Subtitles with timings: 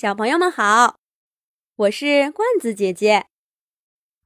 [0.00, 1.00] 小朋友们好，
[1.74, 3.26] 我是罐子姐姐。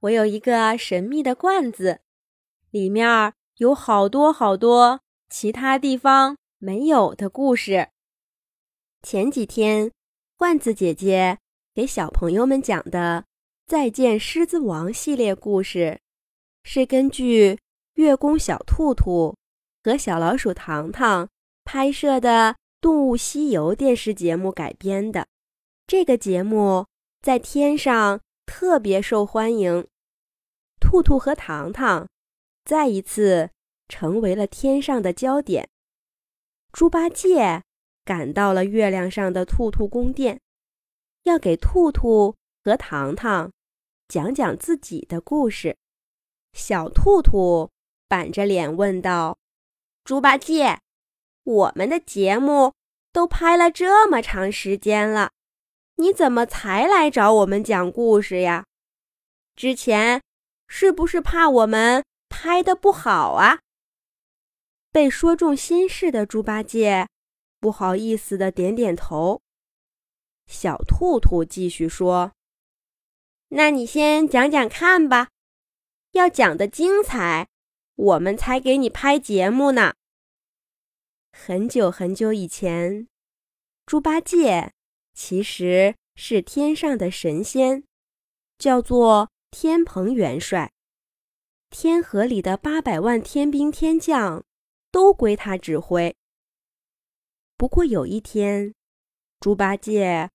[0.00, 2.00] 我有一个神秘的罐子，
[2.70, 5.00] 里面有好多好多
[5.30, 7.88] 其他地方没有的故事。
[9.02, 9.90] 前几天，
[10.36, 11.38] 罐子姐姐
[11.72, 13.24] 给小朋友们讲的
[13.66, 16.00] 《再见狮子王》系列故事，
[16.64, 17.58] 是根据
[17.94, 19.34] 月宫小兔兔
[19.82, 21.30] 和小老鼠糖糖
[21.64, 25.28] 拍摄的《动物西游》电视节目改编的。
[25.92, 26.86] 这个节目
[27.20, 29.86] 在天上特别受欢迎，
[30.80, 32.08] 兔兔和糖糖
[32.64, 33.50] 再一次
[33.88, 35.68] 成为了天上的焦点。
[36.72, 37.62] 猪八戒
[38.06, 40.40] 赶到了月亮上的兔兔宫殿，
[41.24, 43.52] 要给兔兔和糖糖
[44.08, 45.76] 讲讲自己的故事。
[46.54, 47.68] 小兔兔
[48.08, 49.36] 板着脸问道
[50.04, 50.80] ：“猪八戒，
[51.44, 52.72] 我们的节目
[53.12, 55.32] 都拍了这么长时间了。”
[55.96, 58.64] 你怎么才来找我们讲故事呀？
[59.54, 60.22] 之前
[60.66, 63.60] 是不是怕我们拍的不好啊？
[64.90, 67.08] 被说中心事的猪八戒
[67.60, 69.40] 不好意思的点点头。
[70.46, 72.32] 小兔兔继续说
[73.48, 75.28] ：“那你先讲讲看吧，
[76.12, 77.48] 要讲的精彩，
[77.94, 79.94] 我们才给你拍节目呢。”
[81.32, 83.06] 很久很久以前，
[83.86, 84.72] 猪八戒。
[85.14, 87.84] 其实是天上的神仙，
[88.58, 90.72] 叫做天蓬元帅。
[91.70, 94.44] 天河里的八百万天兵天将
[94.90, 96.14] 都归他指挥。
[97.56, 98.74] 不过有一天，
[99.40, 100.30] 猪八戒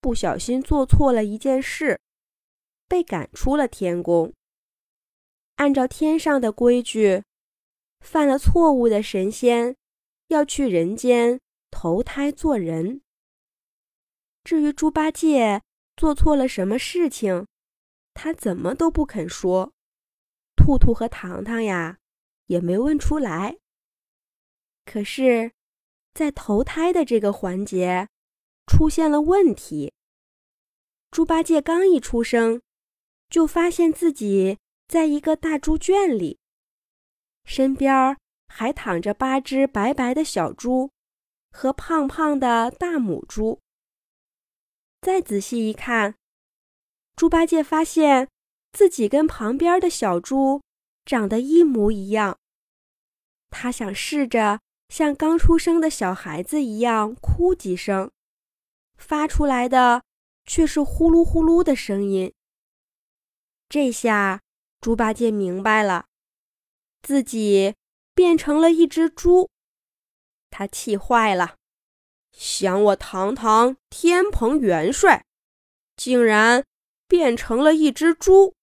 [0.00, 2.00] 不小心做错了一件事，
[2.88, 4.32] 被赶出了天宫。
[5.56, 7.22] 按照天上的规矩，
[8.00, 9.76] 犯了错误的神仙
[10.28, 13.00] 要去人间投胎做人。
[14.44, 15.62] 至于猪八戒
[15.96, 17.46] 做错了什么事情，
[18.14, 19.72] 他怎么都不肯说。
[20.56, 21.98] 兔兔和糖糖呀，
[22.46, 23.58] 也没问出来。
[24.84, 25.52] 可是，
[26.12, 28.08] 在投胎的这个环节，
[28.66, 29.92] 出现了问题。
[31.10, 32.60] 猪八戒刚一出生，
[33.28, 36.38] 就发现自己在一个大猪圈里，
[37.44, 38.16] 身边
[38.48, 40.90] 还躺着八只白白的小猪
[41.50, 43.60] 和胖胖的大母猪。
[45.02, 46.14] 再仔细一看，
[47.16, 48.28] 猪八戒发现
[48.72, 50.62] 自己跟旁边的小猪
[51.04, 52.38] 长得一模一样。
[53.50, 58.12] 他想试着像刚出生的小孩子一样哭几声，
[58.96, 60.04] 发出来的
[60.46, 62.32] 却是呼噜呼噜的声音。
[63.68, 64.40] 这下
[64.80, 66.06] 猪八戒明白了，
[67.02, 67.74] 自己
[68.14, 69.50] 变成了一只猪，
[70.48, 71.56] 他气坏了。
[72.32, 75.24] 想我堂堂天蓬元帅，
[75.96, 76.64] 竟然
[77.06, 78.54] 变成了一只猪，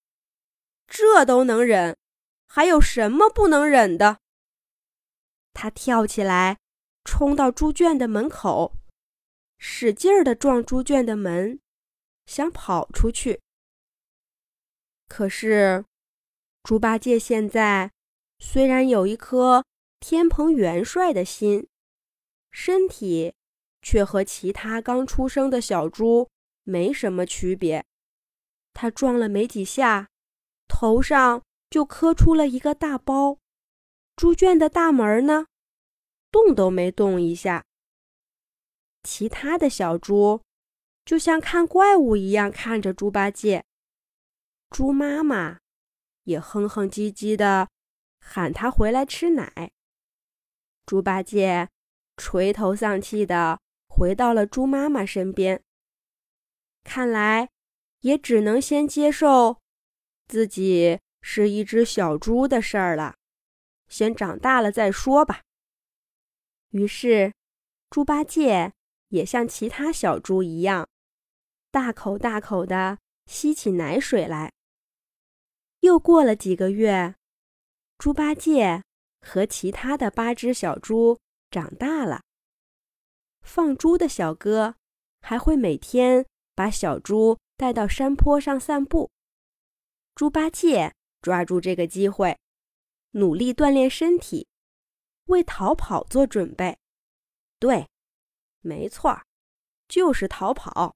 [0.88, 1.96] 这都能忍，
[2.48, 4.20] 还有什么不能忍的？
[5.54, 6.58] 他跳起来，
[7.04, 8.74] 冲到猪圈的门口，
[9.58, 11.60] 使劲儿的撞猪圈的门，
[12.26, 13.40] 想跑出去。
[15.08, 15.86] 可是，
[16.64, 17.92] 猪八戒现在
[18.40, 19.66] 虽然有一颗
[20.00, 21.68] 天蓬元帅的心，
[22.52, 23.34] 身体。
[23.82, 26.30] 却和其他刚出生的小猪
[26.64, 27.86] 没什么区别。
[28.74, 30.10] 他撞了没几下，
[30.68, 33.38] 头上就磕出了一个大包。
[34.16, 35.48] 猪圈的大门呢，
[36.32, 37.66] 动都没动一下。
[39.04, 40.42] 其他的小猪
[41.06, 43.64] 就像看怪物一样看着猪八戒。
[44.70, 45.60] 猪妈妈
[46.24, 47.70] 也哼哼唧唧的
[48.20, 49.72] 喊他回来吃奶。
[50.86, 51.70] 猪八戒
[52.18, 53.60] 垂头丧气的。
[54.00, 55.62] 回到了猪妈妈身边，
[56.86, 57.50] 看来
[58.00, 59.60] 也只能先接受
[60.26, 63.18] 自己是一只小猪的事儿了，
[63.90, 65.42] 先长大了再说吧。
[66.70, 67.34] 于是，
[67.90, 68.72] 猪八戒
[69.10, 70.88] 也像其他小猪一样，
[71.70, 74.54] 大口大口的吸起奶水来。
[75.82, 77.16] 又过了几个月，
[77.98, 78.82] 猪八戒
[79.20, 81.20] 和其他的八只小猪
[81.52, 82.22] 长大了。
[83.50, 84.76] 放猪的小哥
[85.22, 86.24] 还会每天
[86.54, 89.10] 把小猪带到山坡上散步。
[90.14, 92.38] 猪八戒抓住这个机会，
[93.14, 94.48] 努力锻炼身体，
[95.26, 96.78] 为逃跑做准备。
[97.58, 97.88] 对，
[98.62, 99.24] 没错，
[99.88, 100.96] 就是逃跑。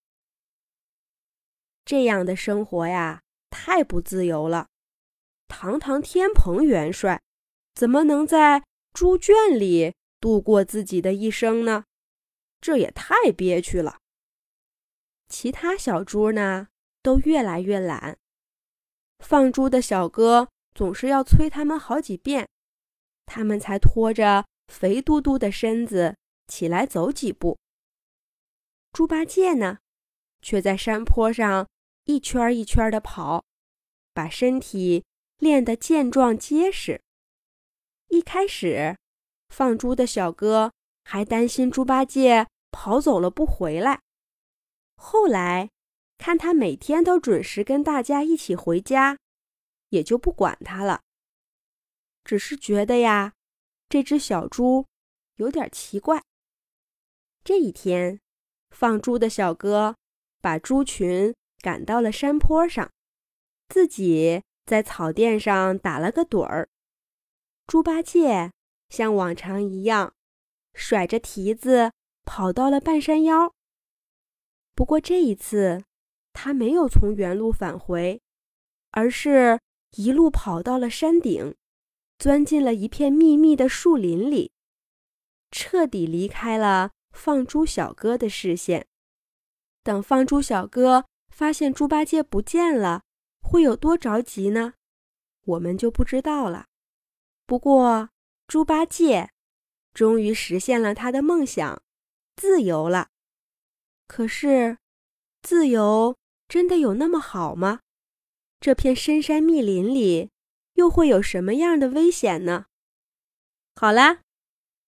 [1.83, 4.67] 这样的生活呀，太不自由了。
[5.47, 7.19] 堂堂天蓬元帅，
[7.73, 8.63] 怎么能在
[8.93, 11.85] 猪圈里度过自己的一生呢？
[12.63, 13.99] 这也太憋屈了。
[15.27, 16.69] 其他小猪呢
[17.01, 18.17] 都越来越懒。
[19.19, 22.47] 放猪的小哥总是要催他们好几遍，
[23.25, 26.15] 他们才拖着肥嘟嘟的身子
[26.47, 27.59] 起来走几步。
[28.93, 29.79] 猪八戒呢，
[30.41, 31.67] 却在山坡上
[32.05, 33.43] 一圈一圈的跑，
[34.13, 35.03] 把身体
[35.37, 37.01] 练得健壮结实。
[38.07, 38.95] 一开始，
[39.49, 40.71] 放猪的小哥
[41.03, 44.01] 还担心猪八戒跑走了不回来，
[44.97, 45.69] 后来。
[46.19, 49.17] 看他每天都准时跟大家一起回家，
[49.89, 51.01] 也就不管他了。
[52.23, 53.33] 只是觉得呀，
[53.89, 54.85] 这只小猪
[55.35, 56.23] 有点奇怪。
[57.43, 58.21] 这一天，
[58.69, 59.97] 放猪的小哥
[60.39, 62.89] 把猪群赶到了山坡上，
[63.67, 66.69] 自己在草甸上打了个盹儿。
[67.67, 68.53] 猪八戒
[68.87, 70.13] 像往常一样，
[70.73, 71.91] 甩着蹄子
[72.25, 73.53] 跑到了半山腰。
[74.75, 75.83] 不过这一次，
[76.33, 78.21] 他没有从原路返回，
[78.91, 79.59] 而是
[79.97, 81.55] 一路跑到了山顶，
[82.17, 84.51] 钻进了一片密密的树林里，
[85.51, 88.87] 彻底离开了放猪小哥的视线。
[89.83, 93.03] 等放猪小哥发现猪八戒不见了，
[93.41, 94.73] 会有多着急呢？
[95.45, 96.65] 我们就不知道了。
[97.45, 98.09] 不过，
[98.47, 99.29] 猪八戒
[99.93, 101.82] 终于实现了他的梦想，
[102.35, 103.09] 自由了。
[104.07, 104.77] 可是，
[105.41, 106.15] 自由。
[106.49, 107.79] 真的有那么好吗？
[108.59, 110.29] 这片深山密林里
[110.73, 112.65] 又会有什么样的危险呢？
[113.75, 114.21] 好啦，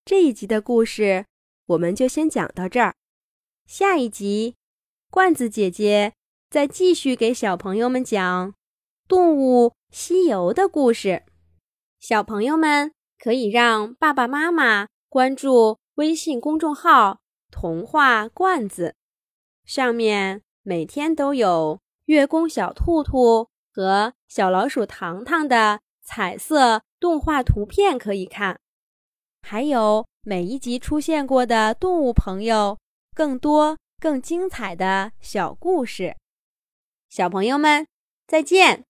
[0.03, 1.25] 这一集的故事
[1.65, 2.93] 我们就先讲到这儿。
[3.65, 4.57] 下一集，
[5.09, 6.13] 罐子姐姐
[6.51, 8.51] 再继续给小朋友们讲
[9.07, 11.23] 《动物西游》的故事。
[11.99, 17.21] 小朋友们可以让爸爸妈妈关注微信公众号
[17.55, 18.95] “童话罐子”，
[19.63, 20.41] 上面。
[20.67, 28.59] 每天都有月宫小兔兔和小老鼠糖糖的彩色动画图片可以看，
[29.43, 32.79] 还有每一集出现过的动物朋友
[33.13, 36.15] 更多更精彩的小故事。
[37.09, 37.85] 小朋友们，
[38.25, 38.85] 再见。